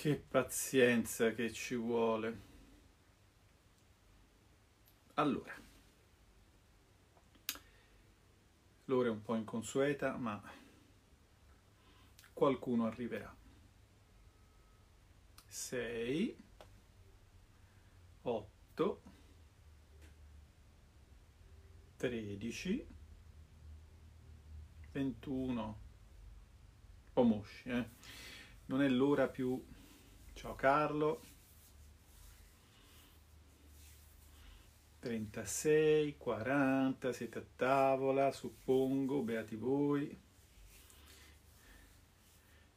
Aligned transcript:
Che 0.00 0.16
pazienza 0.16 1.34
che 1.34 1.52
ci 1.52 1.74
vuole. 1.74 2.40
Allora, 5.12 5.54
l'ora 8.86 9.08
è 9.08 9.10
un 9.10 9.20
po' 9.20 9.34
inconsueta, 9.34 10.16
ma 10.16 10.42
qualcuno 12.32 12.86
arriverà. 12.86 13.36
6, 15.46 16.36
8, 18.22 19.02
13, 21.98 22.86
21, 24.92 25.80
un 27.12 27.28
mosci, 27.28 27.68
eh? 27.68 27.88
Non 28.64 28.80
è 28.80 28.88
l'ora 28.88 29.28
più 29.28 29.62
Ciao 30.40 30.54
Carlo. 30.54 31.20
36, 35.00 36.16
40, 36.16 37.12
siete 37.12 37.40
a 37.40 37.44
tavola, 37.56 38.32
suppongo, 38.32 39.20
beati 39.20 39.54
voi. 39.54 40.18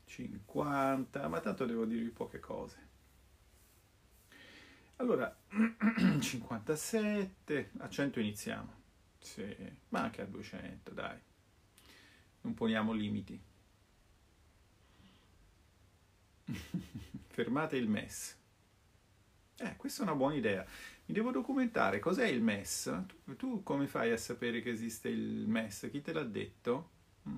50, 0.03 1.29
ma 1.29 1.39
tanto 1.39 1.65
devo 1.65 1.85
dirvi 1.85 2.09
poche 2.09 2.41
cose. 2.41 2.87
Allora, 4.97 5.33
57, 6.19 7.71
a 7.77 7.87
100 7.87 8.19
iniziamo. 8.19 8.73
Sì, 9.19 9.55
ma 9.87 10.01
anche 10.01 10.21
a 10.21 10.25
200, 10.25 10.91
dai. 10.91 11.17
Non 12.41 12.55
poniamo 12.55 12.91
limiti. 12.91 13.41
fermate 17.33 17.77
il 17.77 17.89
MES. 17.89 18.37
Eh, 19.57 19.75
questa 19.75 20.01
è 20.01 20.05
una 20.05 20.15
buona 20.15 20.35
idea. 20.35 20.63
Mi 21.05 21.15
devo 21.15 21.31
documentare. 21.31 21.97
Cos'è 21.99 22.27
il 22.27 22.41
MES? 22.41 23.05
Tu, 23.25 23.35
tu 23.35 23.63
come 23.63 23.87
fai 23.87 24.11
a 24.11 24.17
sapere 24.17 24.61
che 24.61 24.69
esiste 24.69 25.09
il 25.09 25.47
MES? 25.47 25.89
Chi 25.91 26.01
te 26.01 26.13
l'ha 26.13 26.23
detto? 26.23 26.89
Mm. 27.27 27.37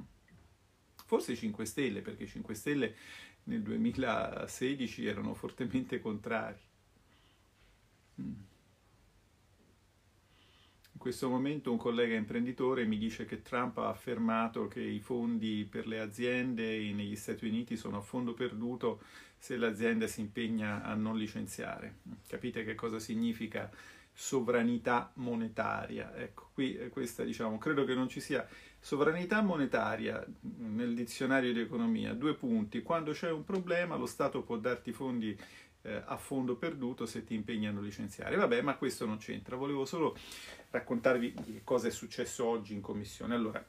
Forse 1.06 1.32
i 1.32 1.38
5 1.38 1.66
Stelle, 1.66 2.02
perché 2.02 2.24
i 2.24 2.28
5 2.28 2.54
Stelle 2.54 2.96
nel 3.44 3.62
2016 3.62 5.06
erano 5.06 5.34
fortemente 5.34 6.02
contrari. 6.02 6.60
Mm 8.22 8.34
questo 11.06 11.30
momento 11.30 11.72
un 11.72 11.78
collega 11.78 12.16
imprenditore 12.16 12.84
mi 12.86 12.98
dice 12.98 13.26
che 13.26 13.44
Trump 13.44 13.78
ha 13.78 13.90
affermato 13.90 14.68
che 14.68 14.82
i 14.82 15.00
fondi 15.00 15.64
per 15.70 15.86
le 15.86 16.00
aziende 16.00 16.80
negli 16.94 17.16
Stati 17.16 17.46
Uniti 17.46 17.78
sono 17.78 17.98
a 17.98 18.02
fondo 18.02 18.34
perduto 18.34 19.02
se 19.46 19.58
l'azienda 19.58 20.08
si 20.08 20.22
impegna 20.22 20.82
a 20.82 20.96
non 20.96 21.20
licenziare. 21.20 21.98
Capite 22.28 22.64
che 22.64 22.74
cosa 22.74 22.98
significa 22.98 23.70
sovranità 24.12 25.12
monetaria? 25.18 26.16
Ecco, 26.16 26.50
qui 26.52 26.90
questa 26.90 27.24
diciamo, 27.24 27.60
credo 27.60 27.86
che 27.86 27.94
non 27.94 28.10
ci 28.10 28.22
sia 28.22 28.48
sovranità 28.80 29.44
monetaria 29.44 30.26
nel 30.40 30.96
dizionario 30.96 31.54
di 31.54 31.60
economia, 31.60 32.16
due 32.16 32.34
punti, 32.34 32.82
quando 32.82 33.12
c'è 33.12 33.30
un 33.30 33.44
problema 33.44 33.96
lo 33.98 34.08
Stato 34.08 34.42
può 34.42 34.58
darti 34.58 34.92
fondi 34.92 35.40
eh, 35.84 36.02
a 36.04 36.18
fondo 36.18 36.56
perduto 36.56 37.06
se 37.06 37.24
ti 37.24 37.36
impegnano 37.36 37.82
a 37.82 37.84
licenziare. 37.84 38.38
Vabbè, 38.38 38.64
ma 38.64 38.76
questo 38.78 39.06
non 39.06 39.18
c'entra, 39.18 39.56
volevo 39.56 39.86
solo 39.86 40.18
raccontarvi 40.72 41.62
cosa 41.64 41.88
è 41.88 41.92
successo 41.92 42.46
oggi 42.46 42.74
in 42.74 42.82
commissione. 42.82 43.36
Allora, 43.36 43.64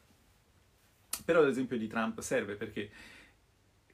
però 1.23 1.43
l'esempio 1.43 1.77
di 1.77 1.87
Trump 1.87 2.21
serve 2.21 2.55
perché 2.55 2.91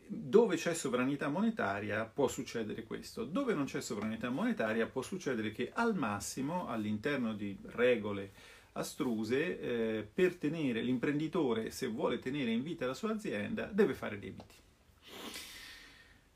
dove 0.07 0.57
c'è 0.57 0.75
sovranità 0.75 1.29
monetaria 1.29 2.05
può 2.05 2.29
succedere 2.29 2.85
questo, 2.85 3.25
dove 3.25 3.55
non 3.55 3.65
c'è 3.65 3.81
sovranità 3.81 4.31
monetaria 4.31 4.87
può 4.87 5.03
succedere 5.03 5.53
che 5.53 5.71
al 5.73 5.95
massimo 5.95 6.69
all'interno 6.69 7.35
di 7.35 7.59
regole 7.67 8.33
astruse 8.73 9.61
eh, 9.61 10.03
per 10.03 10.37
tenere 10.37 10.81
l'imprenditore 10.83 11.71
se 11.71 11.87
vuole 11.89 12.19
tenere 12.19 12.51
in 12.51 12.63
vita 12.63 12.87
la 12.87 12.95
sua 12.95 13.13
azienda 13.13 13.67
deve 13.67 13.95
fare 13.95 14.19
debiti. 14.19 14.55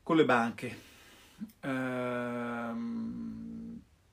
Con 0.03 0.15
le 0.15 0.25
banche. 0.25 0.77
Ehm, 1.61 3.07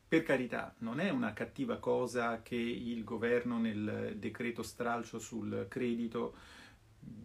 per 0.06 0.22
carità, 0.22 0.74
non 0.78 1.00
è 1.00 1.10
una 1.10 1.32
cattiva 1.32 1.78
cosa 1.78 2.40
che 2.42 2.54
il 2.54 3.02
governo 3.04 3.58
nel 3.58 4.14
decreto 4.16 4.62
stralcio 4.62 5.18
sul 5.18 5.66
credito, 5.68 6.36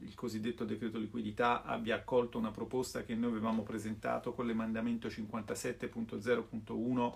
il 0.01 0.15
cosiddetto 0.15 0.65
decreto 0.65 0.97
liquidità, 0.97 1.63
abbia 1.63 1.95
accolto 1.95 2.37
una 2.37 2.51
proposta 2.51 3.03
che 3.03 3.15
noi 3.15 3.31
avevamo 3.31 3.63
presentato 3.63 4.33
con 4.33 4.45
l'emendamento 4.45 5.07
57.0.1 5.07 7.15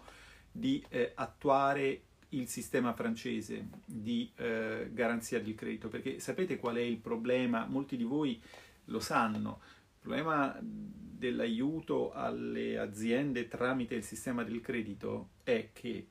di 0.52 0.84
eh, 0.90 1.12
attuare 1.16 2.02
il 2.30 2.48
sistema 2.48 2.94
francese 2.94 3.68
di 3.86 4.32
eh, 4.36 4.90
garanzia 4.92 5.42
del 5.42 5.56
credito, 5.56 5.88
perché 5.88 6.20
sapete 6.20 6.58
qual 6.58 6.76
è 6.76 6.82
il 6.82 6.98
problema? 6.98 7.66
Molti 7.66 7.98
di 7.98 8.04
voi 8.04 8.40
lo 8.86 9.00
sanno. 9.00 9.62
Il 9.62 10.00
problema 10.00 10.58
dell'aiuto 10.62 12.12
alle 12.12 12.78
aziende 12.78 13.48
tramite 13.48 13.96
il 13.96 14.04
sistema 14.04 14.44
del 14.44 14.62
credito 14.62 15.30
è 15.44 15.70
che 15.72 16.08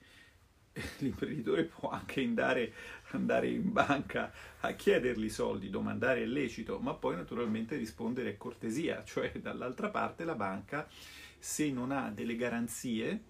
l'imprenditore 0.98 1.64
può 1.64 1.90
anche 1.90 2.22
andare, 2.22 2.72
andare 3.12 3.48
in 3.48 3.72
banca 3.72 4.32
a 4.60 4.72
chiedergli 4.72 5.28
soldi, 5.28 5.70
domandare 5.70 6.22
è 6.22 6.26
lecito, 6.26 6.78
ma 6.78 6.94
poi 6.94 7.16
naturalmente 7.16 7.76
rispondere 7.76 8.30
è 8.30 8.36
cortesia, 8.36 9.02
cioè 9.04 9.32
dall'altra 9.40 9.88
parte 9.90 10.24
la 10.24 10.34
banca 10.34 10.88
se 11.38 11.70
non 11.70 11.90
ha 11.90 12.10
delle 12.10 12.36
garanzie 12.36 13.24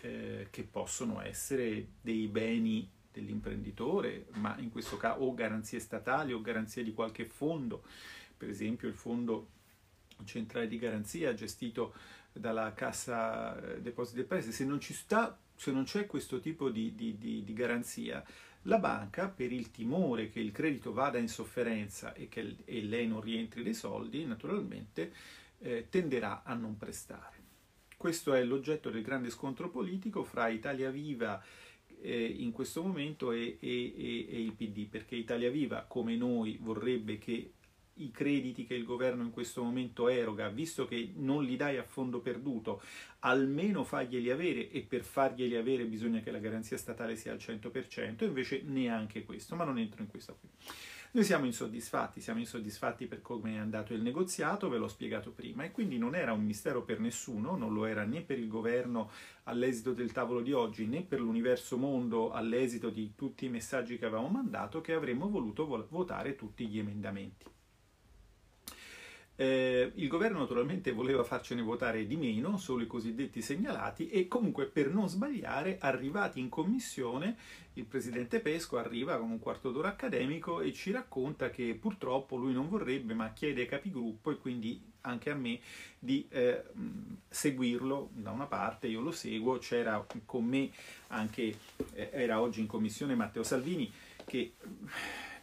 eh, 0.00 0.46
che 0.50 0.62
possono 0.62 1.20
essere 1.20 1.86
dei 2.00 2.28
beni 2.28 2.88
dell'imprenditore, 3.12 4.26
ma 4.34 4.56
in 4.58 4.70
questo 4.70 4.96
caso 4.96 5.22
o 5.22 5.34
garanzie 5.34 5.80
statali 5.80 6.32
o 6.32 6.40
garanzie 6.40 6.84
di 6.84 6.92
qualche 6.92 7.24
fondo, 7.24 7.82
per 8.36 8.48
esempio 8.48 8.88
il 8.88 8.94
fondo 8.94 9.48
centrale 10.24 10.68
di 10.68 10.78
garanzia 10.78 11.34
gestito 11.34 11.94
dalla 12.32 12.72
Cassa 12.74 13.60
eh, 13.60 13.80
Depositi 13.80 14.20
e 14.20 14.24
Prestiti, 14.24 14.54
se 14.54 14.64
non, 14.64 14.80
ci 14.80 14.94
sta, 14.94 15.36
se 15.54 15.72
non 15.72 15.84
c'è 15.84 16.06
questo 16.06 16.40
tipo 16.40 16.70
di, 16.70 16.94
di, 16.94 17.18
di, 17.18 17.42
di, 17.44 17.52
garanzia, 17.52 18.24
la 18.62 18.78
banca, 18.78 19.28
per 19.28 19.52
il 19.52 19.70
timore 19.70 20.28
che 20.28 20.40
il 20.40 20.52
credito 20.52 20.92
vada 20.92 21.18
in 21.18 21.28
sofferenza 21.28 22.12
e 22.14 22.28
che 22.28 22.56
e 22.64 22.82
lei 22.82 23.06
non 23.06 23.20
rientri 23.20 23.62
dei 23.62 23.74
soldi, 23.74 24.24
naturalmente 24.24 25.12
eh, 25.58 25.86
tenderà 25.88 26.42
a 26.42 26.54
non 26.54 26.76
prestare. 26.76 27.36
Questo 27.96 28.32
è 28.32 28.44
l'oggetto 28.44 28.90
del 28.90 29.02
grande 29.02 29.30
scontro 29.30 29.70
politico 29.70 30.22
fra 30.22 30.48
Italia 30.48 30.90
Viva 30.90 31.42
eh, 32.00 32.24
in 32.24 32.52
questo 32.52 32.82
momento 32.82 33.32
e, 33.32 33.58
e, 33.60 34.26
e, 34.28 34.40
il 34.40 34.52
PD, 34.52 34.86
perché 34.86 35.16
Italia 35.16 35.50
Viva, 35.50 35.82
come 35.82 36.16
noi, 36.16 36.58
vorrebbe 36.60 37.18
che 37.18 37.54
i 37.98 38.10
crediti 38.10 38.66
che 38.66 38.74
il 38.74 38.84
governo 38.84 39.22
in 39.22 39.30
questo 39.30 39.62
momento 39.62 40.08
eroga, 40.08 40.48
visto 40.48 40.86
che 40.86 41.12
non 41.16 41.44
li 41.44 41.56
dai 41.56 41.78
a 41.78 41.82
fondo 41.82 42.20
perduto, 42.20 42.82
almeno 43.20 43.84
faglieli 43.84 44.30
avere 44.30 44.70
e 44.70 44.82
per 44.82 45.02
farglieli 45.02 45.56
avere 45.56 45.84
bisogna 45.84 46.20
che 46.20 46.30
la 46.30 46.38
garanzia 46.38 46.76
statale 46.76 47.16
sia 47.16 47.32
al 47.32 47.38
100%, 47.38 48.24
invece 48.24 48.62
neanche 48.64 49.24
questo, 49.24 49.56
ma 49.56 49.64
non 49.64 49.78
entro 49.78 50.02
in 50.02 50.08
questo 50.08 50.36
qui. 50.38 50.48
Noi 51.10 51.24
siamo 51.24 51.46
insoddisfatti, 51.46 52.20
siamo 52.20 52.38
insoddisfatti 52.38 53.06
per 53.06 53.22
come 53.22 53.54
è 53.54 53.56
andato 53.56 53.94
il 53.94 54.02
negoziato, 54.02 54.68
ve 54.68 54.76
l'ho 54.76 54.88
spiegato 54.88 55.30
prima, 55.30 55.64
e 55.64 55.70
quindi 55.70 55.96
non 55.96 56.14
era 56.14 56.34
un 56.34 56.44
mistero 56.44 56.82
per 56.82 57.00
nessuno, 57.00 57.56
non 57.56 57.72
lo 57.72 57.86
era 57.86 58.04
né 58.04 58.20
per 58.20 58.38
il 58.38 58.46
governo 58.46 59.10
all'esito 59.44 59.94
del 59.94 60.12
tavolo 60.12 60.42
di 60.42 60.52
oggi, 60.52 60.86
né 60.86 61.02
per 61.02 61.20
l'universo 61.20 61.78
mondo 61.78 62.30
all'esito 62.30 62.90
di 62.90 63.14
tutti 63.16 63.46
i 63.46 63.48
messaggi 63.48 63.96
che 63.96 64.04
avevamo 64.04 64.28
mandato, 64.28 64.82
che 64.82 64.92
avremmo 64.92 65.30
voluto 65.30 65.66
votare 65.88 66.36
tutti 66.36 66.66
gli 66.66 66.78
emendamenti. 66.78 67.57
Eh, 69.40 69.92
il 69.94 70.08
governo 70.08 70.40
naturalmente 70.40 70.90
voleva 70.90 71.22
farcene 71.22 71.62
votare 71.62 72.08
di 72.08 72.16
meno, 72.16 72.56
solo 72.56 72.82
i 72.82 72.88
cosiddetti 72.88 73.40
segnalati, 73.40 74.10
e 74.10 74.26
comunque 74.26 74.66
per 74.66 74.92
non 74.92 75.08
sbagliare, 75.08 75.78
arrivati 75.78 76.40
in 76.40 76.48
commissione, 76.48 77.36
il 77.74 77.84
presidente 77.84 78.40
Pesco 78.40 78.78
arriva 78.78 79.16
con 79.16 79.30
un 79.30 79.38
quarto 79.38 79.70
d'ora 79.70 79.90
accademico 79.90 80.60
e 80.60 80.72
ci 80.72 80.90
racconta 80.90 81.50
che 81.50 81.78
purtroppo 81.80 82.34
lui 82.34 82.52
non 82.52 82.68
vorrebbe, 82.68 83.14
ma 83.14 83.32
chiede 83.32 83.60
ai 83.60 83.68
capigruppo 83.68 84.32
e 84.32 84.38
quindi 84.38 84.82
anche 85.02 85.30
a 85.30 85.36
me 85.36 85.60
di 86.00 86.26
eh, 86.30 86.64
seguirlo 87.28 88.10
da 88.14 88.32
una 88.32 88.46
parte, 88.46 88.88
io 88.88 89.00
lo 89.00 89.12
seguo, 89.12 89.58
c'era 89.58 90.04
con 90.24 90.44
me 90.46 90.68
anche, 91.08 91.56
eh, 91.92 92.10
era 92.10 92.40
oggi 92.40 92.58
in 92.58 92.66
commissione 92.66 93.14
Matteo 93.14 93.44
Salvini 93.44 93.88
che 94.24 94.54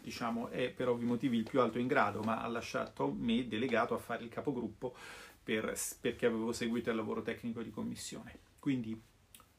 diciamo, 0.05 0.49
è 0.49 0.69
per 0.69 0.87
ovvi 0.87 1.03
motivi 1.03 1.37
il 1.37 1.43
più 1.43 1.59
alto 1.59 1.79
in 1.79 1.87
grado, 1.87 2.21
ma 2.21 2.41
ha 2.41 2.47
lasciato 2.47 3.11
me 3.11 3.47
delegato 3.47 3.95
a 3.95 3.97
fare 3.97 4.23
il 4.23 4.29
capogruppo 4.29 4.95
per, 5.43 5.75
perché 5.99 6.27
avevo 6.27 6.53
seguito 6.53 6.91
il 6.91 6.95
lavoro 6.95 7.23
tecnico 7.23 7.63
di 7.63 7.71
commissione. 7.71 8.37
Quindi 8.59 8.99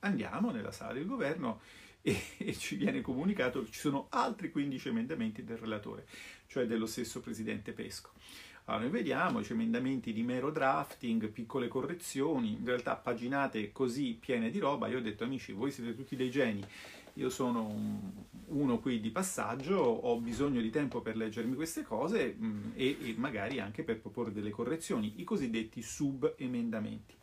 andiamo 0.01 0.53
nella 0.53 0.71
sala 0.71 0.93
del 0.93 1.05
governo 1.05 1.61
e, 2.01 2.17
e, 2.39 2.55
ci 2.55 2.77
viene 2.77 3.01
comunicato 3.01 3.65
che 3.65 3.73
ci 3.73 3.81
sono 3.81 4.07
altri 4.11 4.53
15 4.53 4.89
emendamenti 4.89 5.43
del 5.43 5.57
relatore, 5.57 6.07
cioè 6.47 6.67
dello 6.67 6.87
stesso 6.87 7.21
presidente 7.21 7.73
Pesco. 7.73 8.13
Allora, 8.67 8.85
noi 8.85 8.93
vediamo 8.93 9.41
i 9.41 9.47
emendamenti 9.49 10.13
di 10.13 10.23
mero 10.23 10.53
drafting, 10.53 11.29
piccole 11.29 11.67
correzioni, 11.67 12.53
in 12.53 12.65
realtà 12.65 12.95
paginate 12.95 13.73
così 13.73 14.17
piene 14.19 14.51
di 14.51 14.61
roba. 14.61 14.87
Io 14.87 14.99
ho 14.99 15.03
detto, 15.03 15.25
amici, 15.25 15.53
voi 15.53 15.73
siete 15.73 15.95
tutti 15.95 16.15
dei 16.15 16.31
geni 16.31 16.65
io 17.17 17.31
sono 17.31 18.15
uno 18.49 18.79
qui 18.79 19.01
di 19.01 19.11
passaggio, 19.11 19.77
ho 19.77 20.19
bisogno 20.21 20.61
di 20.61 20.71
tempo 20.71 21.01
per 21.01 21.17
leggermi 21.17 21.55
queste 21.55 21.83
cose 21.83 22.35
mh, 22.39 22.47
mm, 22.47 22.71
e, 22.75 22.97
e, 23.01 23.15
magari 23.17 23.59
anche 23.59 23.83
per 23.83 24.01
proporre 24.01 24.33
delle 24.33 24.51
correzioni, 24.51 25.15
i 25.17 25.25
cosiddetti 25.25 25.83
sub-emendamenti. 25.83 27.15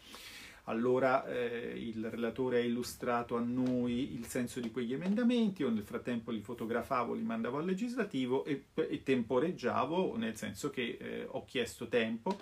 Allora 0.67 1.25
eh, 1.25 1.73
il 1.75 2.09
relatore 2.09 2.59
ha 2.59 2.63
illustrato 2.63 3.35
a 3.35 3.41
noi 3.41 4.13
il 4.13 4.25
senso 4.25 4.61
di 4.61 4.71
quegli 4.71 4.93
emendamenti, 4.93 5.61
io 5.61 5.69
nel 5.69 5.83
frattempo 5.83 6.31
li 6.31 6.41
fotografavo, 6.41 7.13
li 7.13 7.23
mandavo 7.23 7.57
al 7.57 7.65
legislativo 7.65 8.45
e, 8.45 8.67
e 8.73 9.03
temporeggiavo, 9.03 10.15
nel 10.15 10.37
senso 10.37 10.69
che 10.69 10.97
eh, 10.99 11.25
ho 11.29 11.43
chiesto 11.45 11.87
tempo 11.87 12.39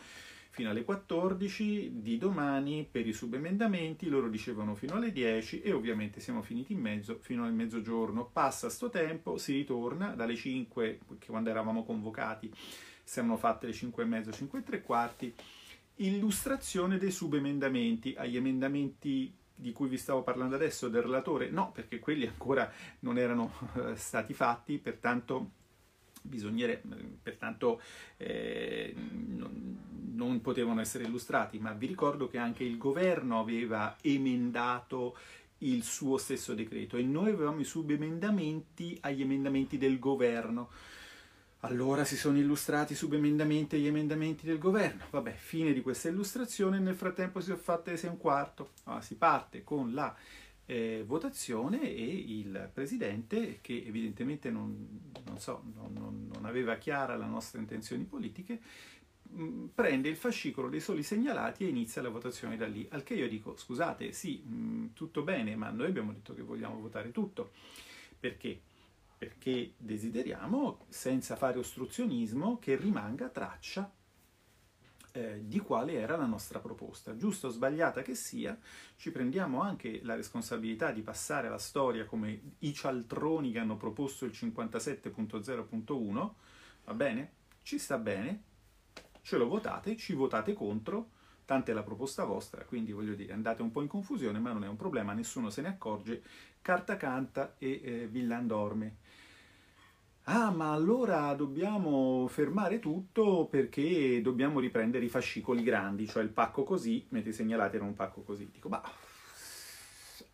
fino 0.51 0.69
alle 0.69 0.83
14 0.83 2.01
di 2.01 2.18
domani 2.18 2.86
per 2.89 3.07
i 3.07 3.13
subemendamenti, 3.13 4.09
loro 4.09 4.30
dicevano 4.30 4.75
fino 4.75 4.95
alle 4.95 5.13
10 5.13 5.62
e 5.62 5.71
ovviamente 5.71 6.19
siamo 6.19 6.42
finiti 6.42 6.74
in 6.74 6.80
mezzo 6.80 7.19
fino 7.21 7.45
al 7.45 7.53
mezzogiorno. 7.53 8.30
Passa 8.31 8.69
sto 8.69 8.89
tempo, 8.89 9.38
si 9.38 9.53
ritorna 9.53 10.09
dalle 10.09 10.36
5, 10.36 11.00
che 11.19 11.27
quando 11.27 11.50
eravamo 11.50 11.86
convocati 11.86 12.53
siamo 13.01 13.38
fatte 13.38 13.68
le 13.68 13.74
5 13.74 14.03
e 14.03 14.06
mezzo, 14.06 14.31
5 14.31 14.59
e 14.59 14.63
tre 14.63 14.81
quarti, 14.81 15.33
illustrazione 15.95 16.97
dei 16.97 17.12
subemendamenti 17.12 18.15
agli 18.18 18.36
emendamenti 18.36 19.33
di 19.56 19.71
cui 19.71 19.88
vi 19.88 19.97
stavo 19.97 20.21
parlando 20.21 20.56
adesso 20.56 20.89
del 20.89 21.04
relatore, 21.04 21.50
no, 21.50 21.71
perché 21.71 22.00
quelli 22.00 22.25
ancora 22.25 22.69
non 23.00 23.18
erano 23.18 23.54
eh, 23.75 23.95
stati 23.95 24.33
fatti, 24.33 24.80
pertanto 24.80 25.51
pertanto 27.21 27.81
eh, 28.18 28.94
non, 28.95 29.77
non, 30.13 30.41
potevano 30.41 30.81
essere 30.81 31.06
illustrati, 31.06 31.59
ma 31.59 31.73
vi 31.73 31.88
ricordo 31.88 32.27
che 32.27 32.38
anche 32.38 32.63
il 32.63 32.77
governo 32.77 33.39
aveva 33.39 33.95
emendato 34.01 35.18
il 35.59 35.83
suo 35.83 36.18
stesso 36.18 36.53
decreto 36.53 36.97
e 36.97 37.03
noi 37.03 37.31
avevamo 37.31 37.59
i 37.59 37.65
subemendamenti 37.65 38.97
agli 39.01 39.21
emendamenti 39.21 39.77
del 39.77 40.00
governo. 40.00 40.69
Allora 41.63 42.06
si 42.06 42.18
sono 42.18 42.39
illustrati 42.39 42.94
i 42.94 42.95
subemendamenti 42.95 43.75
agli 43.75 43.85
emendamenti 43.85 44.47
del 44.47 44.57
governo. 44.57 45.03
Vabbè, 45.12 45.35
fine 45.38 45.73
di 45.73 45.81
questa 45.81 46.09
illustrazione, 46.09 46.79
nel 46.79 46.95
frattempo 46.95 47.39
si 47.39 47.51
è 47.51 47.56
fatta 47.56 47.91
le 47.91 47.97
6 47.97 48.09
e 48.09 48.12
un 48.12 48.18
quarto. 48.18 48.71
Allora, 48.85 49.03
si 49.03 49.15
parte 49.15 49.63
con 49.63 49.94
la 49.94 50.15
eh, 50.65 51.03
votazione 51.05 51.81
e 51.81 52.03
il 52.03 52.69
presidente, 52.73 53.59
che 53.61 53.83
evidentemente 53.85 54.49
non, 54.49 55.11
non, 55.25 55.39
so, 55.39 55.63
non, 55.73 56.29
non 56.31 56.45
aveva 56.45 56.75
chiara 56.77 57.17
le 57.17 57.25
nostre 57.25 57.59
intenzioni 57.59 58.03
politiche, 58.03 58.61
mm, 59.33 59.67
prende 59.73 60.09
il 60.09 60.15
fascicolo 60.15 60.69
dei 60.69 60.79
soli 60.79 61.03
segnalati 61.03 61.65
e 61.65 61.69
inizia 61.69 62.01
la 62.01 62.09
votazione 62.09 62.57
da 62.57 62.67
lì. 62.67 62.87
Al 62.91 63.03
che 63.03 63.15
io 63.15 63.27
dico, 63.27 63.57
scusate, 63.57 64.11
sì, 64.11 64.41
mh, 64.45 64.53
mm, 64.53 64.85
tutto 64.93 65.23
bene, 65.23 65.55
ma 65.55 65.69
noi 65.69 65.87
abbiamo 65.87 66.13
detto 66.13 66.33
che 66.33 66.41
vogliamo 66.41 66.79
votare 66.79 67.11
tutto. 67.11 67.51
Perché? 68.19 68.59
Perché 69.17 69.73
desideriamo, 69.77 70.85
senza 70.87 71.35
fare 71.35 71.59
ostruzionismo, 71.59 72.59
che 72.59 72.75
rimanga 72.75 73.29
traccia 73.29 73.91
eh, 75.11 75.41
di 75.45 75.59
quale 75.59 75.93
era 75.93 76.17
la 76.17 76.25
nostra 76.25 76.59
proposta. 76.59 77.15
Giusto 77.15 77.47
o 77.47 77.49
sbagliata 77.49 78.01
che 78.01 78.15
sia, 78.15 78.57
ci 78.95 79.11
prendiamo 79.11 79.61
anche 79.61 79.99
la 80.03 80.15
responsabilità 80.15 80.91
di 80.91 81.01
passare 81.01 81.47
alla 81.47 81.57
storia 81.57 82.05
come 82.05 82.55
i 82.59 82.73
cialtroni 82.73 83.51
che 83.51 83.59
hanno 83.59 83.77
proposto 83.77 84.25
il 84.25 84.31
57.0.1, 84.31 86.31
va 86.85 86.93
bene? 86.93 87.31
Ci 87.61 87.77
sta 87.77 87.97
bene, 87.97 88.43
ce 89.21 89.37
lo 89.37 89.47
votate, 89.47 89.97
ci 89.97 90.13
votate 90.13 90.53
contro, 90.53 91.09
tanta 91.45 91.71
è 91.71 91.73
la 91.73 91.83
proposta 91.83 92.23
vostra, 92.23 92.63
quindi 92.63 92.91
voglio 92.91 93.13
dire, 93.13 93.33
andate 93.33 93.61
un 93.61 93.71
po' 93.71 93.81
in 93.81 93.87
confusione, 93.87 94.39
ma 94.39 94.53
non 94.53 94.63
è 94.63 94.67
un 94.67 94.77
problema, 94.77 95.13
nessuno 95.13 95.49
se 95.49 95.61
ne 95.61 95.67
accorge, 95.67 96.23
carta 96.61 96.97
canta 96.97 97.55
e 97.57 97.81
eh, 97.83 98.07
villan 98.07 98.47
dorme. 98.47 98.97
Ah, 100.25 100.51
ma 100.51 100.71
allora 100.71 101.33
dobbiamo 101.33 102.27
fermare 102.27 102.79
tutto 102.79 103.47
perché 103.50 104.21
dobbiamo 104.21 104.59
riprendere 104.59 105.03
i 105.03 105.09
fascicoli 105.09 105.63
grandi, 105.63 106.07
cioè 106.07 106.21
il 106.21 106.29
pacco 106.29 106.63
così, 106.63 107.06
mentre 107.09 107.31
segnalate 107.31 107.77
era 107.77 107.85
un 107.85 107.95
pacco 107.95 108.21
così. 108.21 108.50
Dico, 108.51 108.69
ma 108.69 108.81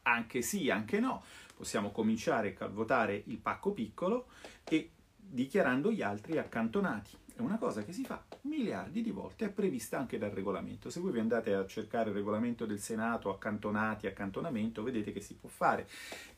anche 0.04 0.42
sì, 0.42 0.70
anche 0.70 1.00
no. 1.00 1.24
Possiamo 1.56 1.92
cominciare 1.92 2.56
a 2.60 2.68
votare 2.68 3.24
il 3.28 3.38
pacco 3.38 3.72
piccolo 3.72 4.28
e 4.64 4.92
dichiarando 5.16 5.92
gli 5.92 6.02
altri 6.02 6.38
accantonati. 6.38 7.18
È 7.38 7.42
una 7.42 7.58
cosa 7.58 7.84
che 7.84 7.94
si 7.94 8.04
fa 8.04 8.24
miliardi 8.42 9.02
di 9.04 9.12
volte, 9.12 9.46
è 9.46 9.50
prevista 9.50 10.00
anche 10.00 10.18
dal 10.18 10.32
regolamento. 10.32 10.90
Se 10.90 11.00
voi 11.00 11.12
vi 11.12 11.20
andate 11.20 11.54
a 11.54 11.66
cercare 11.68 12.10
il 12.10 12.16
regolamento 12.16 12.66
del 12.66 12.80
Senato, 12.80 13.30
accantonati, 13.30 14.08
accantonamento, 14.08 14.82
vedete 14.82 15.12
che 15.12 15.22
si 15.22 15.36
può 15.36 15.48
fare, 15.48 15.88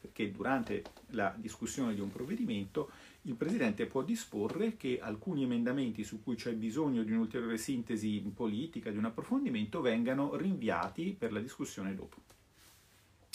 perché 0.02 0.30
durante 0.30 0.84
la 1.12 1.34
discussione 1.38 1.94
di 1.94 2.02
un 2.02 2.12
provvedimento 2.12 2.92
il 3.24 3.36
Presidente 3.36 3.86
può 3.86 4.02
disporre 4.02 4.78
che 4.78 5.00
alcuni 5.02 5.44
emendamenti 5.44 6.04
su 6.04 6.24
cui 6.24 6.36
c'è 6.36 6.54
bisogno 6.54 7.04
di 7.04 7.12
un'ulteriore 7.12 7.58
sintesi 7.58 8.20
politica, 8.34 8.92
di 8.92 8.98
un 8.98 9.06
approfondimento, 9.06 9.82
vengano 9.82 10.36
rinviati 10.36 11.16
per 11.18 11.34
la 11.34 11.40
discussione 11.40 11.94
dopo. 11.94 12.18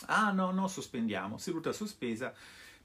Ah 0.06 0.32
no, 0.32 0.50
no, 0.50 0.68
sospendiamo, 0.68 1.38
seduta 1.38 1.72
sospesa, 1.72 2.34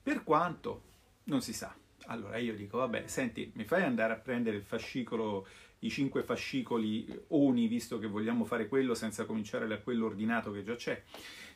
per 0.02 0.24
quanto 0.24 0.84
non 1.26 1.42
si 1.42 1.54
sa. 1.54 1.74
Allora 2.06 2.38
io 2.38 2.56
dico, 2.56 2.78
vabbè, 2.78 3.08
senti, 3.08 3.52
mi 3.56 3.64
fai 3.64 3.84
andare 3.84 4.14
a 4.14 4.18
prendere 4.18 4.58
il 4.58 4.64
fascicolo, 4.64 5.48
i 5.80 5.90
cinque 5.90 6.24
fascicoli 6.24 7.08
ONI, 7.30 7.68
visto 7.68 8.00
che 8.00 8.08
vogliamo 8.08 8.46
fare 8.46 8.68
quello 8.68 8.94
senza 8.94 9.26
cominciare 9.26 9.68
da 9.68 9.80
quello 9.80 10.06
ordinato 10.06 10.52
che 10.52 10.64
già 10.64 10.76
c'è. 10.76 11.02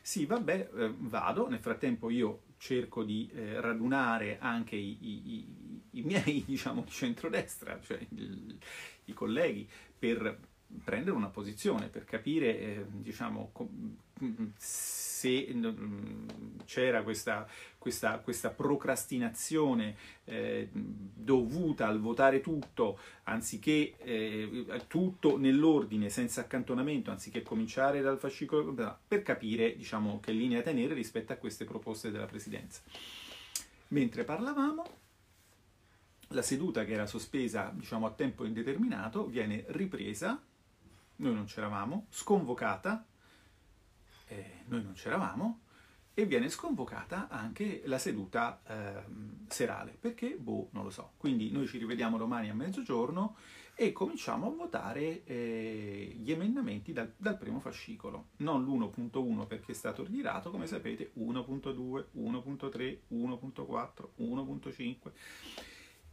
Sì, 0.00 0.26
vabbè, 0.26 0.70
eh, 0.76 0.94
vado, 0.98 1.48
nel 1.48 1.60
frattempo 1.60 2.10
io 2.10 2.42
cerco 2.58 3.04
di 3.04 3.30
eh, 3.34 3.60
radunare 3.60 4.38
anche 4.38 4.76
i, 4.76 4.98
i, 5.00 5.46
i, 5.92 6.02
miei, 6.02 6.44
diciamo, 6.46 6.82
di 6.82 6.90
centrodestra, 6.90 7.80
cioè 7.80 7.98
il, 8.10 8.58
i 9.06 9.12
colleghi, 9.12 9.68
per 9.98 10.38
prendere 10.82 11.16
una 11.16 11.28
posizione, 11.28 11.86
per 11.88 12.04
capire, 12.04 12.58
eh, 12.58 12.84
diciamo, 12.88 13.50
com- 13.52 13.96
se 14.56 15.48
mm, 15.52 16.28
c'era 16.64 17.02
questa, 17.02 17.46
questa, 17.78 18.18
questa 18.18 18.50
procrastinazione 18.50 19.96
eh, 20.24 20.68
dovuta 20.72 21.86
al 21.86 22.00
votare 22.00 22.40
tutto, 22.40 22.98
anziché 23.24 23.94
eh, 23.98 24.82
tutto 24.86 25.38
nell'ordine, 25.38 26.10
senza 26.10 26.42
accantonamento, 26.42 27.10
anziché 27.10 27.42
cominciare 27.42 28.00
dal 28.00 28.18
fascicolo, 28.18 28.74
per 29.06 29.22
capire 29.22 29.76
diciamo, 29.76 30.20
che 30.20 30.32
linea 30.32 30.62
tenere 30.62 30.94
rispetto 30.94 31.32
a 31.32 31.36
queste 31.36 31.64
proposte 31.64 32.10
della 32.10 32.26
Presidenza. 32.26 32.80
Mentre 33.88 34.24
parlavamo, 34.24 34.84
la 36.28 36.42
seduta 36.42 36.84
che 36.84 36.92
era 36.92 37.06
sospesa 37.06 37.70
diciamo, 37.74 38.06
a 38.06 38.10
tempo 38.10 38.44
indeterminato 38.44 39.26
viene 39.26 39.64
ripresa, 39.68 40.40
noi 41.16 41.34
non 41.34 41.44
c'eravamo, 41.44 42.06
sconvocata 42.10 43.04
eh, 44.28 44.62
noi 44.66 44.82
non 44.82 44.94
c'eravamo, 44.94 45.60
e 46.16 46.26
viene 46.26 46.48
sconvocata 46.48 47.26
anche 47.28 47.82
la 47.86 47.98
seduta 47.98 48.62
eh, 48.66 49.02
serale, 49.48 49.96
perché, 49.98 50.36
boh, 50.36 50.68
non 50.70 50.84
lo 50.84 50.90
so. 50.90 51.14
Quindi 51.16 51.50
noi 51.50 51.66
ci 51.66 51.76
rivediamo 51.76 52.16
domani 52.16 52.48
a 52.50 52.54
mezzogiorno 52.54 53.36
e 53.74 53.90
cominciamo 53.90 54.46
a 54.46 54.54
votare 54.54 55.24
eh, 55.24 56.16
gli 56.16 56.30
emendamenti 56.30 56.92
dal, 56.92 57.12
dal, 57.16 57.36
primo 57.36 57.58
fascicolo, 57.58 58.28
non 58.36 58.62
l'1.1 58.62 59.46
perché 59.48 59.72
è 59.72 59.74
stato 59.74 60.04
ritirato, 60.04 60.52
come 60.52 60.68
sapete 60.68 61.10
1.2, 61.18 62.04
1.3, 62.16 62.98
1.4, 63.10 64.08
1.5, 64.20 64.94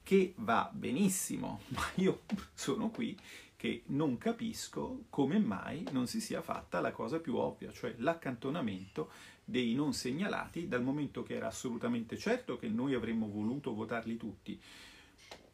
che 0.02 0.34
va 0.38 0.68
benissimo, 0.74 1.62
ma 1.70 1.84
io 1.96 2.22
sono 2.56 2.90
qui 2.90 3.16
che 3.62 3.84
non 3.90 4.18
capisco 4.18 5.04
come 5.12 5.38
mai 5.38 5.86
non 5.92 6.08
si 6.08 6.20
sia 6.20 6.42
fatta 6.42 6.80
la 6.80 6.92
cosa 6.92 7.20
più 7.20 7.36
ovvia, 7.36 7.72
cioè 7.72 7.94
l'accantonamento 8.00 9.12
dei 9.46 9.76
non 9.76 9.94
segnalati, 9.94 10.68
dal 10.68 10.82
momento 10.82 11.22
che 11.22 11.36
era 11.36 11.46
assolutamente 11.46 12.18
certo 12.18 12.58
che 12.58 12.68
noi 12.70 12.96
avremmo 12.96 13.28
voluto 13.28 13.76
votarli 13.76 14.18
tutti. 14.18 14.60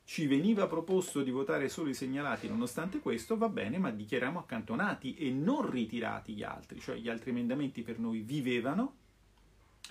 Ci 0.06 0.26
veniva 0.26 0.68
proposto 0.68 1.22
di 1.22 1.32
votare 1.32 1.68
solo 1.68 1.90
i 1.90 1.94
segnalati, 1.94 2.48
nonostante 2.48 3.00
questo 3.00 3.36
va 3.36 3.50
bene, 3.50 3.78
ma 3.78 3.92
dichiariamo 3.92 4.40
accantonati 4.40 5.18
e 5.18 5.30
non 5.32 5.70
ritirati 5.70 6.34
gli 6.34 6.44
altri, 6.44 6.80
cioè 6.80 6.96
gli 6.96 7.10
altri 7.10 7.32
emendamenti 7.32 7.82
per 7.82 8.00
noi 8.00 8.22
vivevano 8.22 8.96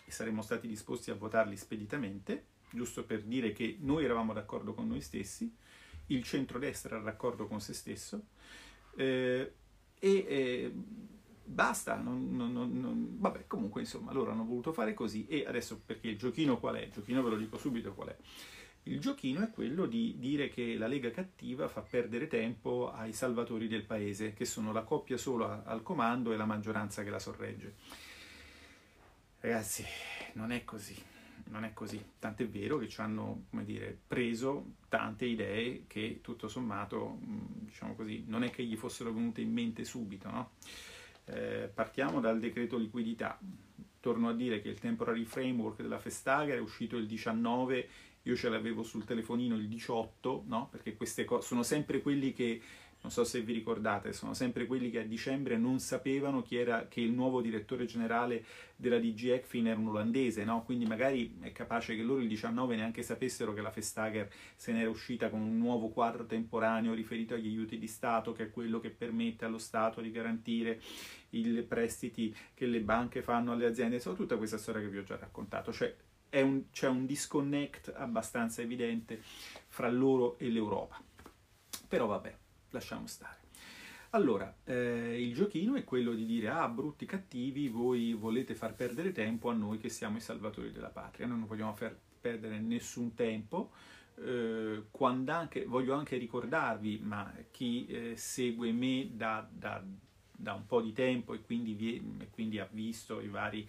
e 0.07 0.11
saremmo 0.11 0.41
stati 0.41 0.67
disposti 0.67 1.11
a 1.11 1.17
votarli 1.17 1.59
speditamente, 1.59 2.47
giusto 2.71 3.05
per 3.05 3.25
dire 3.25 3.53
che 3.53 3.77
noi 3.79 4.05
eravamo 4.05 4.33
d'accordo 4.33 4.73
con 4.73 4.89
noi 4.89 5.03
stessi, 5.03 5.55
il 6.07 6.23
centrodestra 6.23 6.97
era 6.97 7.05
d'accordo 7.05 7.47
con 7.47 7.61
se 7.61 7.73
stesso 7.73 8.27
eh, 8.97 9.53
e 9.99 10.25
eh, 10.29 10.73
basta, 11.45 11.97
non, 11.97 12.35
non, 12.35 12.53
non, 12.53 13.17
vabbè 13.19 13.47
comunque 13.47 13.81
insomma 13.83 14.13
loro 14.13 14.33
hanno 14.33 14.45
voluto 14.45 14.73
fare 14.73 14.95
così 14.95 15.27
e 15.27 15.45
adesso 15.47 15.81
perché 15.85 16.09
il 16.09 16.19
giochino 16.19 16.59
qual 16.59 16.77
è? 16.77 16.83
Il 16.83 16.93
giochino 16.93 17.23
ve 17.23 17.31
lo 17.31 17.37
dico 17.37 17.57
subito 17.57 17.95
qual 17.95 18.09
è. 18.09 18.17
Il 18.85 19.01
giochino 19.01 19.43
è 19.43 19.51
quello 19.51 19.87
di 19.87 20.15
dire 20.19 20.49
che 20.49 20.77
la 20.77 20.87
Lega 20.87 21.11
cattiva 21.11 21.67
fa 21.67 21.81
perdere 21.81 22.29
tempo 22.29 22.93
ai 22.93 23.13
salvatori 23.13 23.67
del 23.67 23.85
paese, 23.85 24.33
che 24.33 24.45
sono 24.45 24.73
la 24.73 24.83
coppia 24.83 25.17
solo 25.17 25.63
al 25.65 25.83
comando 25.83 26.33
e 26.33 26.37
la 26.37 26.45
maggioranza 26.45 27.03
che 27.03 27.11
la 27.11 27.19
sorregge. 27.19 27.75
Ragazzi, 29.41 29.85
non 30.35 30.53
è 30.53 30.63
così, 30.63 30.97
non 31.51 31.65
è 31.65 31.73
così. 31.73 32.03
Tant'è 32.19 32.47
vero 32.47 32.79
che 32.79 32.89
ci 32.89 33.01
hanno, 33.01 33.45
come 33.51 33.65
dire, 33.65 33.97
preso 34.07 34.75
tante 34.89 35.25
idee 35.25 35.85
che 35.87 36.21
tutto 36.23 36.49
sommato, 36.49 37.19
diciamo 37.21 37.95
così, 37.95 38.25
non 38.27 38.43
è 38.43 38.51
che 38.51 38.65
gli 38.65 38.77
fossero 38.77 39.13
venute 39.13 39.41
in 39.41 39.53
mente 39.53 39.85
subito, 39.85 40.31
no? 40.31 40.51
Eh, 41.25 41.71
partiamo 41.73 42.21
dal 42.21 42.39
decreto 42.39 42.77
liquidità. 42.77 43.39
Torno 44.01 44.29
a 44.29 44.35
dire 44.35 44.61
che 44.61 44.69
il 44.69 44.79
temporary 44.79 45.25
framework 45.25 45.83
della 45.83 45.99
Festager 45.99 46.57
è 46.57 46.61
uscito 46.61 46.97
il 46.97 47.07
19 47.07 47.89
io 48.27 48.37
ce 48.37 48.49
l'avevo 48.49 48.83
sul 48.83 49.05
telefonino 49.05 49.55
il 49.55 49.69
18, 49.69 50.45
no? 50.47 50.69
Perché 50.71 50.97
queste 50.97 51.25
cose 51.25 51.47
sono 51.47 51.63
sempre 51.63 52.03
quelli 52.03 52.33
che, 52.33 52.61
non 53.07 53.15
so 53.15 53.23
se 53.23 53.41
vi 53.41 53.53
ricordate, 53.53 54.13
sono 54.13 54.35
sempre 54.35 54.67
quelli 54.67 54.91
che 54.91 54.99
a 54.99 55.05
dicembre 55.05 55.57
non 55.57 55.79
sapevano 55.79 56.43
chi 56.43 56.57
era, 56.57 56.89
che 56.89 57.01
il 57.01 57.13
nuovo 57.13 57.41
direttore 57.41 57.85
generale 57.85 58.45
della 58.75 58.99
DG 58.99 59.29
ECFIN 59.29 59.69
era 59.69 59.79
un 59.79 59.87
olandese, 59.87 60.43
no? 60.43 60.65
Quindi 60.65 60.87
magari 60.87 61.39
è 61.41 61.53
capace 61.53 61.95
che 61.95 62.03
loro 62.03 62.21
il 62.21 62.27
19 62.27 62.75
neanche 62.75 63.03
sapessero 63.03 63.55
che 63.55 63.61
la 63.61 63.71
Festager 63.71 64.29
se 64.57 64.73
n'era 64.73 64.91
uscita 64.91 65.31
con 65.31 65.41
un 65.41 65.57
nuovo 65.57 65.91
quadro 65.91 66.27
temporaneo 66.27 66.95
riferito 66.95 67.35
agli 67.35 67.47
aiuti 67.47 67.79
di 67.79 67.87
Stato, 67.87 68.33
che 68.33 68.47
è 68.47 68.51
quello 68.51 68.81
che 68.81 68.91
permette 68.91 69.45
allo 69.45 69.59
Stato 69.59 70.01
di 70.01 70.11
garantire 70.11 70.81
i 71.31 71.63
prestiti 71.63 72.35
che 72.55 72.67
le 72.67 72.81
banche 72.81 73.23
fanno 73.23 73.53
alle 73.53 73.67
aziende, 73.67 73.95
insomma 73.95 74.17
tutta 74.17 74.37
questa 74.37 74.59
storia 74.59 74.81
che 74.81 74.89
vi 74.89 74.99
ho 74.99 75.05
già 75.05 75.17
raccontato. 75.17 75.73
Cioè, 75.73 75.95
un, 76.43 76.71
c'è 76.73 76.89
un 76.89 77.07
disconnect 77.07 77.93
abbastanza 77.97 78.63
evidente 78.63 79.23
fra 79.69 79.89
loro 79.89 80.37
e 80.39 80.49
l'Europa. 80.49 81.01
Però 81.89 82.07
vabbè, 82.07 82.37
lasciamo 82.77 83.07
stare. 83.07 83.45
Allora, 84.11 84.55
eh, 84.65 85.21
il 85.21 85.35
giochino 85.35 85.75
è 85.75 85.85
quello 85.85 86.15
di 86.15 86.25
dire, 86.25 86.49
ah, 86.49 86.69
brutti 86.69 87.05
cattivi, 87.05 87.69
voi 87.69 88.15
volete 88.15 88.55
far 88.55 88.75
perdere 88.75 89.13
tempo 89.13 89.51
a 89.51 89.55
noi 89.55 89.79
che 89.79 89.89
siamo 89.89 90.17
i 90.17 90.21
salvatori 90.21 90.71
della 90.71 90.89
patria, 90.89 91.27
noi 91.27 91.39
non 91.39 91.47
vogliamo 91.47 91.75
far 91.75 91.95
perdere 92.21 92.59
nessun 92.61 93.15
tempo, 93.15 93.73
eh, 94.19 94.83
anche, 95.27 95.65
voglio 95.67 95.95
anche 95.95 96.17
ricordarvi, 96.17 97.01
ma 97.03 97.31
chi 97.51 97.87
eh, 97.87 98.17
segue 98.17 98.73
me 98.73 99.11
da, 99.13 99.47
da, 99.51 99.83
da, 100.33 100.55
un 100.55 100.67
po' 100.67 100.81
di 100.81 100.93
tempo 100.93 101.35
e 101.35 101.43
quindi, 101.43 101.75
vi, 101.75 102.17
e 102.21 102.31
quindi 102.31 102.59
ha 102.59 102.69
visto 102.71 103.21
i 103.21 103.29
vari 103.29 103.69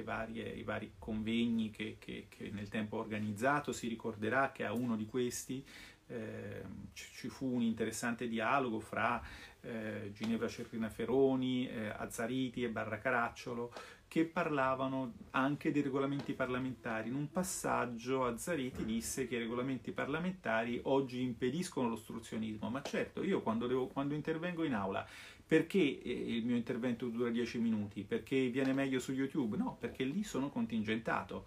varie, 0.00 0.48
i 0.48 0.62
vari 0.62 0.92
convegni 0.98 1.70
che, 1.70 1.96
che, 1.98 2.26
che, 2.28 2.50
nel 2.50 2.68
tempo 2.68 2.96
ha 2.96 3.00
organizzato, 3.00 3.72
si 3.72 3.88
ricorderà 3.88 4.52
che 4.52 4.64
a 4.64 4.72
uno 4.72 4.96
di 4.96 5.04
questi 5.04 5.62
eh, 6.12 6.62
ci 6.92 7.28
fu 7.28 7.46
un 7.46 7.62
interessante 7.62 8.28
dialogo 8.28 8.78
fra 8.80 9.22
eh, 9.62 10.10
Ginevra 10.12 10.48
Cerrina 10.48 10.88
Feroni, 10.88 11.68
eh, 11.68 11.88
Azzariti 11.88 12.62
e 12.62 12.68
Barra 12.68 12.98
Caracciolo 12.98 13.72
che 14.12 14.26
parlavano 14.26 15.14
anche 15.30 15.72
dei 15.72 15.80
regolamenti 15.80 16.34
parlamentari. 16.34 17.08
In 17.08 17.14
un 17.14 17.30
passaggio 17.30 18.26
Azzariti 18.26 18.84
disse 18.84 19.26
che 19.26 19.36
i 19.36 19.38
regolamenti 19.38 19.90
parlamentari 19.92 20.78
oggi 20.84 21.22
impediscono 21.22 21.88
l'ostruzionismo, 21.88 22.68
ma 22.68 22.82
certo 22.82 23.22
io 23.22 23.40
quando, 23.40 23.66
devo, 23.66 23.86
quando 23.86 24.12
intervengo 24.12 24.64
in 24.64 24.74
aula 24.74 25.06
perché 25.52 25.78
eh, 25.78 26.36
il 26.36 26.46
mio 26.46 26.56
intervento 26.56 27.08
dura 27.08 27.28
10 27.28 27.58
minuti? 27.58 28.04
Perché 28.04 28.48
viene 28.48 28.72
meglio 28.72 28.98
su 28.98 29.12
YouTube? 29.12 29.58
No, 29.58 29.76
perché 29.78 30.02
lì 30.04 30.22
sono 30.24 30.48
contingentato. 30.48 31.46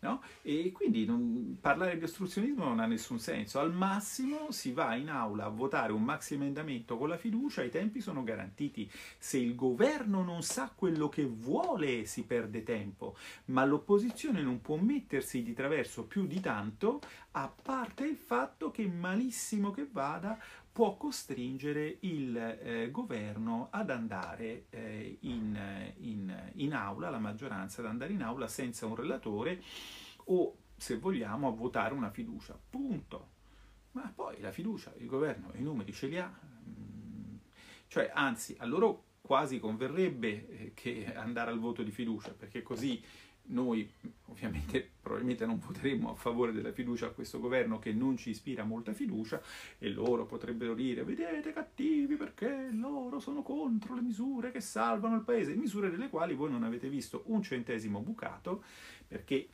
No? 0.00 0.22
E 0.42 0.72
quindi 0.72 1.04
non, 1.04 1.58
parlare 1.60 1.98
di 1.98 2.04
ostruzionismo 2.04 2.64
non 2.64 2.80
ha 2.80 2.86
nessun 2.86 3.18
senso. 3.18 3.58
Al 3.58 3.72
massimo 3.72 4.50
si 4.50 4.72
va 4.72 4.94
in 4.94 5.10
aula 5.10 5.44
a 5.44 5.50
votare 5.50 5.92
un 5.92 6.02
maxi 6.02 6.34
emendamento 6.34 6.96
con 6.96 7.08
la 7.08 7.18
fiducia, 7.18 7.62
i 7.62 7.70
tempi 7.70 8.00
sono 8.00 8.24
garantiti. 8.24 8.90
Se 9.18 9.36
il 9.38 9.54
governo 9.54 10.22
non 10.22 10.42
sa 10.42 10.72
quello 10.74 11.08
che 11.08 11.24
vuole, 11.24 12.06
si 12.06 12.24
perde 12.24 12.62
tempo, 12.62 13.16
ma 13.46 13.64
l'opposizione 13.64 14.42
non 14.42 14.60
può 14.60 14.76
mettersi 14.76 15.42
di 15.42 15.52
traverso 15.52 16.04
più 16.04 16.26
di 16.26 16.40
tanto, 16.40 17.00
a 17.32 17.48
parte 17.48 18.04
il 18.04 18.16
fatto 18.16 18.70
che 18.70 18.86
malissimo 18.86 19.70
che 19.70 19.86
vada 19.90 20.38
può 20.80 20.96
costringere 20.96 21.98
il 22.00 22.34
eh, 22.34 22.90
governo 22.90 23.68
ad 23.70 23.90
andare 23.90 24.64
eh, 24.70 25.18
in, 25.20 25.92
in, 25.98 26.50
in, 26.54 26.72
aula, 26.72 27.10
la 27.10 27.18
maggioranza 27.18 27.82
ad 27.82 27.88
andare 27.88 28.14
in 28.14 28.22
aula 28.22 28.48
senza 28.48 28.86
un 28.86 28.94
relatore 28.94 29.62
o, 30.24 30.56
se 30.74 30.96
vogliamo, 30.96 31.48
a 31.48 31.50
votare 31.50 31.92
una 31.92 32.08
fiducia. 32.08 32.58
Punto. 32.70 33.28
Ma 33.90 34.10
poi 34.14 34.40
la 34.40 34.52
fiducia, 34.52 34.90
il 34.96 35.06
governo 35.06 35.50
i 35.56 35.60
numeri 35.60 35.92
ce 35.92 36.06
li 36.06 36.18
ha. 36.18 36.32
Mm. 36.32 37.36
Cioè, 37.86 38.10
anzi, 38.14 38.56
a 38.58 38.64
loro 38.64 39.04
quasi 39.20 39.60
converrebbe 39.60 40.48
eh, 40.48 40.72
che 40.72 41.12
andare 41.14 41.50
al 41.50 41.58
voto 41.58 41.82
di 41.82 41.90
fiducia, 41.90 42.32
perché 42.32 42.62
così 42.62 43.04
noi 43.46 43.90
ovviamente 44.26 44.88
probabilmente 45.00 45.44
non 45.44 45.58
voteremo 45.58 46.10
a 46.10 46.14
favore 46.14 46.52
della 46.52 46.72
fiducia 46.72 47.06
a 47.06 47.10
questo 47.10 47.40
governo 47.40 47.78
che 47.78 47.92
non 47.92 48.16
ci 48.16 48.30
ispira 48.30 48.64
molta 48.64 48.92
fiducia 48.92 49.42
e 49.78 49.88
loro 49.88 50.24
potrebbero 50.24 50.74
dire 50.74 51.02
vedete 51.02 51.52
cattivi 51.52 52.16
perché 52.16 52.68
loro 52.72 53.18
sono 53.18 53.42
contro 53.42 53.94
le 53.94 54.02
misure 54.02 54.50
che 54.50 54.60
salvano 54.60 55.16
il 55.16 55.22
paese, 55.22 55.54
misure 55.54 55.90
delle 55.90 56.08
quali 56.08 56.34
voi 56.34 56.50
non 56.50 56.62
avete 56.62 56.88
visto 56.88 57.24
un 57.26 57.42
centesimo 57.42 58.00
bucato 58.00 58.62
perché 59.08 59.48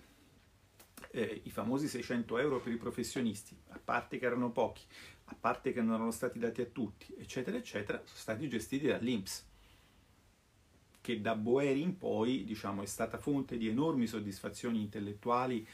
eh, 1.11 1.41
i 1.45 1.51
famosi 1.51 1.89
600 1.89 2.39
euro 2.39 2.61
per 2.61 2.73
i 2.73 2.77
professionisti, 2.77 3.57
a 3.69 3.81
parte 3.83 4.19
che 4.19 4.27
erano 4.27 4.51
pochi, 4.51 4.83
a 5.25 5.37
parte 5.39 5.73
che 5.73 5.81
non 5.81 5.95
erano 5.95 6.11
stati 6.11 6.39
dati 6.39 6.61
a 6.61 6.67
tutti, 6.67 7.15
eccetera, 7.19 7.57
eccetera, 7.57 7.99
sono 8.05 8.19
stati 8.19 8.49
gestiti 8.49 8.87
dall'Inps 8.87 9.55
che 11.07 11.21
da 11.21 11.37
Boeri 11.37 11.83
in 11.83 11.99
poi 11.99 12.43
diciamo, 12.45 12.83
è 12.83 12.87
stata 12.87 13.17
fonte 13.17 13.57
di 13.57 13.69
enormi 13.69 14.09
soddisfazioni 14.09 14.81
intellettuali 14.81 15.65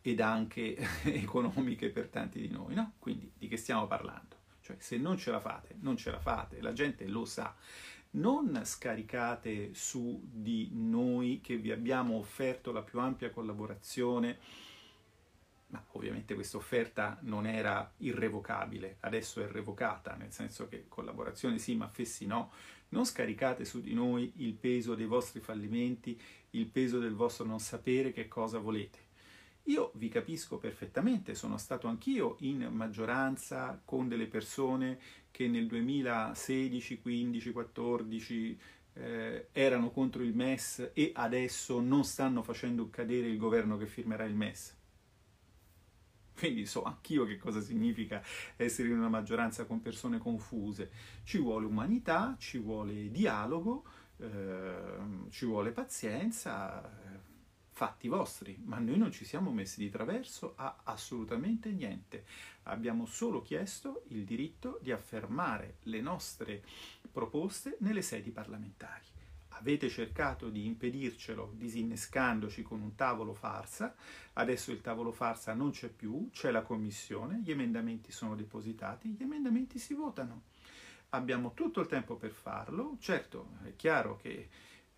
ed 0.00 0.20
anche 0.20 0.76
economiche 1.02 1.90
per 1.90 2.06
tanti 2.06 2.40
di 2.40 2.48
noi. 2.48 2.74
No? 2.74 2.92
Quindi 3.00 3.32
di 3.36 3.48
che 3.48 3.56
stiamo 3.56 3.88
parlando? 3.88 4.36
Cioè, 4.60 4.76
se 4.78 4.96
non 4.96 5.16
ce 5.16 5.32
la 5.32 5.40
fate, 5.40 5.74
non 5.80 5.96
ce 5.96 6.12
la 6.12 6.20
fate, 6.20 6.60
la 6.60 6.72
gente 6.72 7.04
lo 7.08 7.24
sa. 7.24 7.52
Non 8.10 8.60
scaricate 8.62 9.74
su 9.74 10.20
di 10.22 10.70
noi 10.72 11.40
che 11.42 11.56
vi 11.56 11.72
abbiamo 11.72 12.16
offerto 12.16 12.70
la 12.70 12.82
più 12.82 13.00
ampia 13.00 13.30
collaborazione, 13.30 14.38
ma 15.68 15.84
ovviamente 15.92 16.34
questa 16.34 16.58
offerta 16.58 17.18
non 17.22 17.44
era 17.44 17.92
irrevocabile, 17.98 18.98
adesso 19.00 19.42
è 19.42 19.48
revocata, 19.48 20.14
nel 20.14 20.30
senso 20.30 20.68
che 20.68 20.84
collaborazione 20.86 21.58
sì, 21.58 21.74
ma 21.74 21.88
fessi 21.88 22.24
no, 22.24 22.52
non 22.90 23.04
scaricate 23.04 23.64
su 23.64 23.80
di 23.80 23.94
noi 23.94 24.32
il 24.36 24.54
peso 24.54 24.94
dei 24.94 25.06
vostri 25.06 25.40
fallimenti, 25.40 26.18
il 26.50 26.66
peso 26.66 26.98
del 26.98 27.14
vostro 27.14 27.44
non 27.44 27.58
sapere 27.58 28.12
che 28.12 28.28
cosa 28.28 28.58
volete. 28.58 29.04
Io 29.64 29.90
vi 29.94 30.08
capisco 30.08 30.58
perfettamente, 30.58 31.34
sono 31.34 31.58
stato 31.58 31.88
anch'io 31.88 32.36
in 32.40 32.68
maggioranza 32.70 33.80
con 33.84 34.06
delle 34.06 34.26
persone 34.26 34.98
che 35.32 35.48
nel 35.48 35.66
2016, 35.66 37.00
15, 37.00 37.52
14 37.52 38.60
eh, 38.92 39.48
erano 39.50 39.90
contro 39.90 40.22
il 40.22 40.34
MES 40.34 40.90
e 40.94 41.10
adesso 41.14 41.80
non 41.80 42.04
stanno 42.04 42.42
facendo 42.42 42.88
cadere 42.90 43.26
il 43.26 43.36
governo 43.36 43.76
che 43.76 43.86
firmerà 43.86 44.24
il 44.24 44.34
MES. 44.34 44.74
Quindi 46.36 46.66
so 46.66 46.82
anch'io 46.82 47.24
che 47.24 47.38
cosa 47.38 47.60
significa 47.60 48.22
essere 48.56 48.88
in 48.88 48.98
una 48.98 49.08
maggioranza 49.08 49.64
con 49.64 49.80
persone 49.80 50.18
confuse. 50.18 50.90
Ci 51.24 51.38
vuole 51.38 51.66
umanità, 51.66 52.36
ci 52.38 52.58
vuole 52.58 53.10
dialogo, 53.10 53.84
eh, 54.18 55.28
ci 55.30 55.46
vuole 55.46 55.72
pazienza, 55.72 56.82
fatti 57.76 58.08
vostri, 58.08 58.58
ma 58.64 58.78
noi 58.78 58.96
non 58.96 59.12
ci 59.12 59.26
siamo 59.26 59.52
messi 59.52 59.80
di 59.80 59.90
traverso 59.90 60.54
a 60.56 60.80
assolutamente 60.84 61.70
niente. 61.72 62.24
Abbiamo 62.64 63.04
solo 63.04 63.42
chiesto 63.42 64.04
il 64.08 64.24
diritto 64.24 64.78
di 64.82 64.92
affermare 64.92 65.76
le 65.82 66.00
nostre 66.00 66.62
proposte 67.10 67.76
nelle 67.80 68.00
sedi 68.00 68.30
parlamentari 68.30 69.15
avete 69.58 69.88
cercato 69.88 70.48
di 70.48 70.66
impedircelo 70.66 71.52
disinnescandoci 71.54 72.62
con 72.62 72.80
un 72.80 72.94
tavolo 72.94 73.34
farsa, 73.34 73.94
adesso 74.34 74.70
il 74.70 74.80
tavolo 74.80 75.12
farsa 75.12 75.54
non 75.54 75.70
c'è 75.70 75.88
più, 75.88 76.28
c'è 76.32 76.50
la 76.50 76.62
commissione, 76.62 77.40
gli 77.42 77.50
emendamenti 77.50 78.12
sono 78.12 78.34
depositati, 78.34 79.10
gli 79.10 79.22
emendamenti 79.22 79.78
si 79.78 79.94
votano. 79.94 80.44
Abbiamo 81.10 81.54
tutto 81.54 81.80
il 81.80 81.86
tempo 81.86 82.16
per 82.16 82.32
farlo, 82.32 82.96
certo 83.00 83.58
è 83.64 83.74
chiaro 83.76 84.16
che 84.16 84.48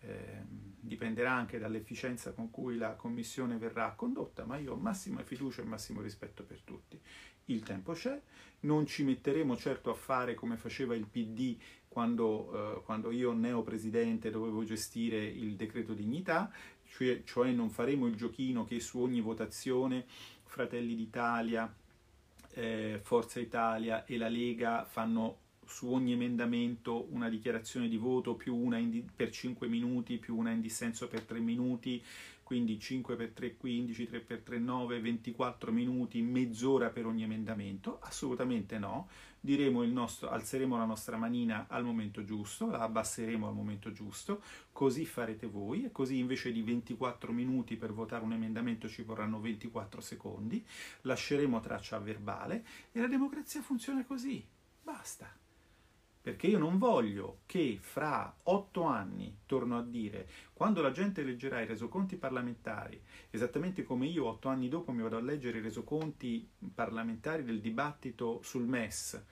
eh, 0.01 0.43
dipenderà 0.79 1.31
anche 1.31 1.59
dall'efficienza 1.59 2.31
con 2.31 2.49
cui 2.49 2.77
la 2.77 2.95
commissione 2.95 3.57
verrà 3.57 3.91
condotta, 3.91 4.45
ma 4.45 4.57
io 4.57 4.73
ho 4.73 4.77
massima 4.77 5.23
fiducia 5.23 5.61
e 5.61 5.65
massimo 5.65 6.01
rispetto 6.01 6.43
per 6.43 6.61
tutti. 6.61 6.99
Il 7.45 7.63
tempo 7.63 7.93
c'è, 7.93 8.21
non 8.61 8.85
ci 8.85 9.03
metteremo 9.03 9.55
certo 9.57 9.89
a 9.89 9.95
fare 9.95 10.35
come 10.35 10.57
faceva 10.57 10.95
il 10.95 11.07
PD 11.07 11.57
quando, 11.89 12.77
eh, 12.77 12.81
quando 12.83 13.11
io 13.11 13.33
neopresidente 13.33 14.29
dovevo 14.29 14.63
gestire 14.63 15.23
il 15.25 15.55
decreto 15.55 15.93
dignità, 15.93 16.51
cioè, 16.87 17.23
cioè 17.25 17.51
non 17.51 17.69
faremo 17.69 18.07
il 18.07 18.15
giochino 18.15 18.63
che 18.63 18.79
su 18.79 18.99
ogni 18.99 19.19
votazione 19.19 20.05
Fratelli 20.43 20.95
d'Italia, 20.95 21.71
eh, 22.53 22.99
Forza 23.03 23.39
Italia 23.39 24.05
e 24.05 24.17
la 24.17 24.29
Lega 24.29 24.85
fanno 24.85 25.47
su 25.65 25.91
ogni 25.91 26.13
emendamento 26.13 27.07
una 27.11 27.29
dichiarazione 27.29 27.87
di 27.87 27.97
voto 27.97 28.33
più 28.33 28.55
una 28.55 28.79
di- 28.79 29.05
per 29.15 29.29
5 29.29 29.67
minuti, 29.67 30.17
più 30.17 30.35
una 30.35 30.51
in 30.51 30.61
dissenso 30.61 31.07
per 31.07 31.21
3 31.21 31.39
minuti, 31.39 32.03
quindi 32.49 32.79
5 32.79 33.15
per 33.15 33.29
3 33.29 33.57
15, 33.57 34.07
3 34.07 34.19
per 34.21 34.41
3 34.41 34.57
9, 34.57 34.99
24 35.01 35.71
minuti, 35.71 36.19
mezz'ora 36.23 36.89
per 36.89 37.05
ogni 37.05 37.21
emendamento? 37.21 37.99
Assolutamente 38.01 38.79
no. 38.79 39.07
Nostro, 39.39 40.31
alzeremo 40.31 40.75
la 40.75 40.85
nostra 40.85 41.15
manina 41.15 41.67
al 41.69 41.83
momento 41.83 42.23
giusto, 42.23 42.71
la 42.71 42.79
abbasseremo 42.79 43.47
al 43.47 43.53
momento 43.53 43.91
giusto, 43.91 44.41
così 44.71 45.05
farete 45.05 45.45
voi 45.45 45.83
e 45.85 45.91
così 45.91 46.17
invece 46.17 46.51
di 46.51 46.63
24 46.63 47.31
minuti 47.31 47.75
per 47.75 47.93
votare 47.93 48.23
un 48.23 48.33
emendamento 48.33 48.89
ci 48.89 49.03
vorranno 49.03 49.39
24 49.39 50.01
secondi, 50.01 50.65
lasceremo 51.01 51.59
traccia 51.59 51.99
verbale 51.99 52.65
e 52.91 52.99
la 52.99 53.07
democrazia 53.07 53.61
funziona 53.61 54.03
così. 54.03 54.43
Basta 54.81 55.31
perché 56.21 56.47
io 56.47 56.57
non 56.57 56.77
voglio 56.77 57.39
che 57.45 57.77
fra 57.81 58.35
otto 58.43 58.83
anni, 58.83 59.39
torno 59.45 59.77
a 59.77 59.83
dire, 59.83 60.27
quando 60.53 60.81
la 60.81 60.91
gente 60.91 61.23
leggerà 61.23 61.61
i 61.61 61.65
resoconti 61.65 62.17
parlamentari, 62.17 63.01
esattamente 63.29 63.83
come 63.83 64.05
io 64.07 64.25
otto 64.25 64.49
anni 64.49 64.67
dopo 64.67 64.91
mi 64.91 65.01
vado 65.01 65.17
a 65.17 65.21
leggere 65.21 65.59
i 65.59 65.61
resoconti 65.61 66.47
parlamentari 66.73 67.43
del 67.43 67.61
dibattito 67.61 68.41
sul 68.43 68.65
MES, 68.65 69.23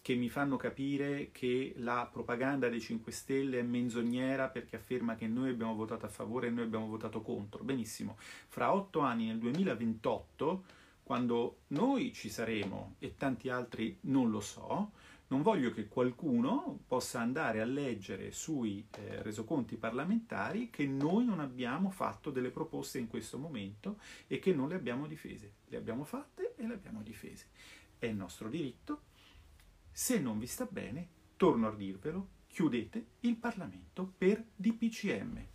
che 0.00 0.14
mi 0.14 0.30
fanno 0.30 0.56
capire 0.56 1.30
che 1.32 1.74
la 1.78 2.08
propaganda 2.10 2.68
dei 2.68 2.80
5 2.80 3.12
Stelle 3.12 3.58
è 3.58 3.62
menzognera 3.62 4.48
perché 4.48 4.76
afferma 4.76 5.16
che 5.16 5.26
noi 5.26 5.50
abbiamo 5.50 5.74
votato 5.74 6.06
a 6.06 6.08
favore 6.08 6.46
e 6.46 6.50
noi 6.50 6.64
abbiamo 6.64 6.86
votato 6.86 7.20
contro. 7.20 7.62
Benissimo, 7.64 8.16
fra 8.18 8.72
otto 8.72 9.00
anni, 9.00 9.26
nel 9.26 9.38
2028, 9.38 10.64
quando 11.02 11.58
noi 11.68 12.12
ci 12.14 12.30
saremo 12.30 12.94
e 13.00 13.16
tanti 13.16 13.50
altri 13.50 13.98
non 14.02 14.30
lo 14.30 14.40
so, 14.40 14.92
non 15.28 15.42
voglio 15.42 15.70
che 15.70 15.88
qualcuno 15.88 16.80
possa 16.86 17.20
andare 17.20 17.60
a 17.60 17.66
leggere 17.66 18.32
sui 18.32 18.86
eh, 18.90 19.22
resoconti 19.22 19.76
parlamentari 19.76 20.70
che 20.70 20.86
noi 20.86 21.24
non 21.24 21.40
abbiamo 21.40 21.90
fatto 21.90 22.30
delle 22.30 22.50
proposte 22.50 22.98
in 22.98 23.08
questo 23.08 23.38
momento 23.38 23.98
e 24.26 24.38
che 24.38 24.54
non 24.54 24.68
le 24.68 24.76
abbiamo 24.76 25.06
difese. 25.06 25.52
Le 25.66 25.76
abbiamo 25.76 26.04
fatte 26.04 26.54
e 26.56 26.66
le 26.66 26.74
abbiamo 26.74 27.02
difese. 27.02 27.46
È 27.98 28.06
il 28.06 28.16
nostro 28.16 28.48
diritto. 28.48 29.02
Se 29.92 30.18
non 30.18 30.38
vi 30.38 30.46
sta 30.46 30.64
bene, 30.64 31.08
torno 31.36 31.68
a 31.68 31.74
dirvelo, 31.74 32.28
chiudete 32.46 33.06
il 33.20 33.36
Parlamento 33.36 34.10
per 34.16 34.42
DPCM. 34.56 35.46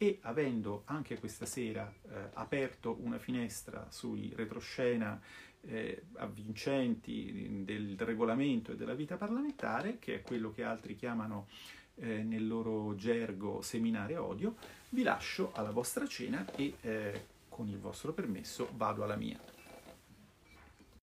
E 0.00 0.18
avendo 0.22 0.82
anche 0.84 1.18
questa 1.18 1.44
sera 1.44 1.92
eh, 2.08 2.30
aperto 2.34 2.98
una 3.00 3.18
finestra 3.18 3.90
sui 3.90 4.32
retroscena 4.32 5.20
eh, 5.68 6.04
avvincenti 6.14 7.62
del 7.64 7.96
regolamento 7.98 8.72
e 8.72 8.76
della 8.76 8.94
vita 8.94 9.16
parlamentare, 9.16 9.98
che 9.98 10.16
è 10.16 10.22
quello 10.22 10.52
che 10.52 10.64
altri 10.64 10.96
chiamano 10.96 11.46
eh, 11.96 12.22
nel 12.22 12.46
loro 12.46 12.94
gergo 12.94 13.60
seminare 13.60 14.16
odio, 14.16 14.56
vi 14.90 15.02
lascio 15.02 15.52
alla 15.54 15.70
vostra 15.70 16.06
cena 16.06 16.44
e 16.54 16.74
eh, 16.80 17.24
con 17.48 17.68
il 17.68 17.78
vostro 17.78 18.12
permesso 18.12 18.70
vado 18.76 19.02
alla 19.02 19.16
mia. 19.16 19.57